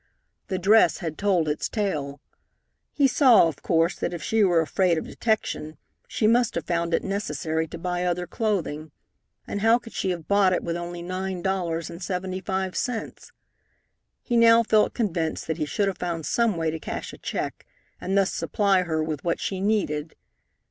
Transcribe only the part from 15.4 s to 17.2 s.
that he should have found some way to cash a